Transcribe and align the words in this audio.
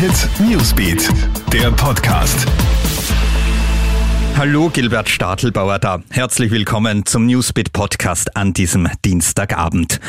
Hit 0.00 0.30
Newsbeat, 0.40 1.10
der 1.52 1.70
Podcast. 1.72 2.46
Hallo, 4.34 4.70
Gilbert 4.70 5.10
Stadelbauer 5.10 5.78
da. 5.78 6.02
Herzlich 6.08 6.50
willkommen 6.50 7.04
zum 7.04 7.26
Newsbeat 7.26 7.74
Podcast 7.74 8.34
an 8.34 8.54
diesem 8.54 8.88
Dienstagabend. 9.04 10.00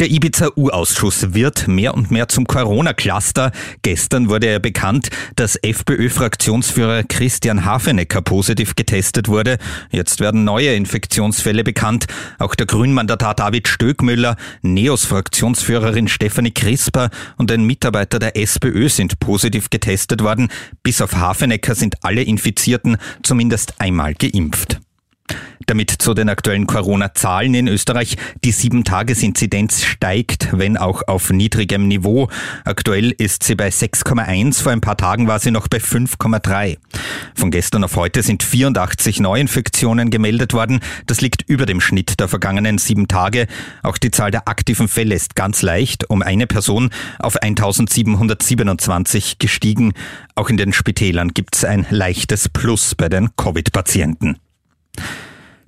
Der 0.00 0.10
Ibiza-U-Ausschuss 0.10 1.34
wird 1.34 1.68
mehr 1.68 1.94
und 1.94 2.10
mehr 2.10 2.28
zum 2.28 2.46
Corona-Cluster. 2.46 3.52
Gestern 3.82 4.28
wurde 4.28 4.50
ja 4.50 4.58
bekannt, 4.58 5.08
dass 5.36 5.54
FPÖ-Fraktionsführer 5.54 7.04
Christian 7.04 7.64
Hafenecker 7.64 8.20
positiv 8.20 8.74
getestet 8.74 9.28
wurde. 9.28 9.58
Jetzt 9.90 10.18
werden 10.18 10.42
neue 10.42 10.74
Infektionsfälle 10.74 11.62
bekannt. 11.62 12.06
Auch 12.40 12.56
der 12.56 12.66
Grünmandatar 12.66 13.34
David 13.34 13.68
Stöckmüller, 13.68 14.36
Neos-Fraktionsführerin 14.62 16.08
Stefanie 16.08 16.50
Crisper 16.50 17.10
und 17.36 17.52
ein 17.52 17.62
Mitarbeiter 17.64 18.18
der 18.18 18.36
SPÖ 18.36 18.88
sind 18.88 19.20
positiv 19.20 19.70
getestet 19.70 20.24
worden. 20.24 20.48
Bis 20.82 21.00
auf 21.00 21.14
Hafenecker 21.14 21.76
sind 21.76 22.02
alle 22.02 22.22
Infizierten 22.22 22.96
zumindest 23.22 23.80
einmal 23.80 24.14
geimpft. 24.14 24.80
Damit 25.66 25.90
zu 25.90 26.14
den 26.14 26.28
aktuellen 26.28 26.66
Corona-Zahlen 26.66 27.54
in 27.54 27.68
Österreich. 27.68 28.16
Die 28.44 28.52
Sieben-Tages-Inzidenz 28.52 29.82
steigt, 29.82 30.48
wenn 30.52 30.76
auch 30.76 31.02
auf 31.06 31.30
niedrigem 31.30 31.88
Niveau. 31.88 32.28
Aktuell 32.64 33.10
ist 33.10 33.44
sie 33.44 33.54
bei 33.54 33.68
6,1. 33.68 34.62
Vor 34.62 34.72
ein 34.72 34.80
paar 34.80 34.96
Tagen 34.96 35.26
war 35.26 35.38
sie 35.38 35.50
noch 35.50 35.68
bei 35.68 35.78
5,3. 35.78 36.76
Von 37.34 37.50
gestern 37.50 37.84
auf 37.84 37.96
heute 37.96 38.22
sind 38.22 38.42
84 38.42 39.20
Neuinfektionen 39.20 40.10
gemeldet 40.10 40.52
worden. 40.52 40.80
Das 41.06 41.20
liegt 41.20 41.48
über 41.48 41.66
dem 41.66 41.80
Schnitt 41.80 42.20
der 42.20 42.28
vergangenen 42.28 42.78
sieben 42.78 43.08
Tage. 43.08 43.46
Auch 43.82 43.98
die 43.98 44.10
Zahl 44.10 44.30
der 44.30 44.48
aktiven 44.48 44.88
Fälle 44.88 45.14
ist 45.14 45.34
ganz 45.34 45.62
leicht 45.62 46.10
um 46.10 46.22
eine 46.22 46.46
Person 46.46 46.90
auf 47.18 47.36
1727 47.36 49.38
gestiegen. 49.38 49.92
Auch 50.34 50.50
in 50.50 50.56
den 50.56 50.72
Spitälern 50.72 51.34
gibt 51.34 51.56
es 51.56 51.64
ein 51.64 51.86
leichtes 51.90 52.48
Plus 52.48 52.94
bei 52.94 53.08
den 53.08 53.30
Covid-Patienten. 53.36 54.38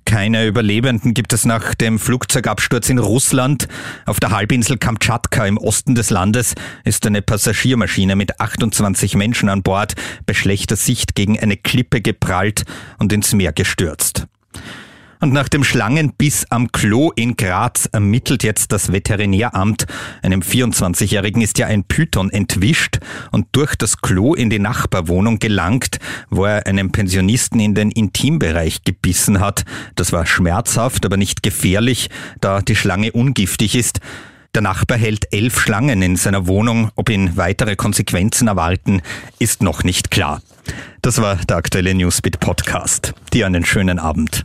Keine 0.06 0.46
Überlebenden 0.46 1.14
gibt 1.14 1.32
es 1.32 1.44
nach 1.44 1.74
dem 1.74 1.98
Flugzeugabsturz 1.98 2.88
in 2.88 2.98
Russland. 2.98 3.66
Auf 4.06 4.20
der 4.20 4.30
Halbinsel 4.30 4.78
Kamtschatka 4.78 5.44
im 5.44 5.58
Osten 5.58 5.94
des 5.96 6.10
Landes 6.10 6.54
ist 6.84 7.04
eine 7.06 7.22
Passagiermaschine 7.22 8.16
mit 8.16 8.40
28 8.40 9.16
Menschen 9.16 9.48
an 9.48 9.62
Bord 9.62 9.94
bei 10.24 10.32
schlechter 10.32 10.76
Sicht 10.76 11.16
gegen 11.16 11.38
eine 11.38 11.56
Klippe 11.56 12.00
geprallt 12.00 12.64
und 12.98 13.12
ins 13.12 13.34
Meer 13.34 13.52
gestürzt. 13.52 14.26
Und 15.26 15.32
nach 15.32 15.48
dem 15.48 15.64
Schlangenbiss 15.64 16.46
am 16.50 16.70
Klo 16.70 17.10
in 17.16 17.34
Graz 17.34 17.88
ermittelt 17.90 18.44
jetzt 18.44 18.70
das 18.70 18.92
Veterinäramt. 18.92 19.86
Einem 20.22 20.40
24-Jährigen 20.40 21.42
ist 21.42 21.58
ja 21.58 21.66
ein 21.66 21.82
Python 21.82 22.30
entwischt 22.30 23.00
und 23.32 23.48
durch 23.50 23.74
das 23.74 24.00
Klo 24.00 24.34
in 24.34 24.50
die 24.50 24.60
Nachbarwohnung 24.60 25.40
gelangt, 25.40 25.98
wo 26.30 26.44
er 26.44 26.68
einem 26.68 26.92
Pensionisten 26.92 27.58
in 27.58 27.74
den 27.74 27.90
Intimbereich 27.90 28.84
gebissen 28.84 29.40
hat. 29.40 29.64
Das 29.96 30.12
war 30.12 30.26
schmerzhaft, 30.26 31.04
aber 31.04 31.16
nicht 31.16 31.42
gefährlich, 31.42 32.08
da 32.40 32.62
die 32.62 32.76
Schlange 32.76 33.10
ungiftig 33.10 33.74
ist. 33.74 33.98
Der 34.54 34.62
Nachbar 34.62 34.96
hält 34.96 35.32
elf 35.32 35.58
Schlangen 35.58 36.02
in 36.02 36.14
seiner 36.14 36.46
Wohnung. 36.46 36.92
Ob 36.94 37.10
ihn 37.10 37.36
weitere 37.36 37.74
Konsequenzen 37.74 38.46
erwarten, 38.46 39.02
ist 39.40 39.60
noch 39.60 39.82
nicht 39.82 40.12
klar. 40.12 40.40
Das 41.02 41.20
war 41.20 41.34
der 41.34 41.56
aktuelle 41.56 41.94
Newsbeat 41.94 42.38
Podcast. 42.38 43.12
Dir 43.32 43.46
einen 43.46 43.64
schönen 43.64 43.98
Abend. 43.98 44.44